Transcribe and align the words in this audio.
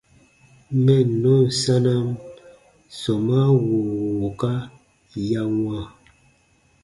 Mɛnnɔn 0.83 1.43
sanam 1.61 2.07
sɔmaa 2.99 3.47
wùu 3.65 3.87
wùuka 4.07 4.51
ya 5.31 5.41
wãa. 5.63 5.85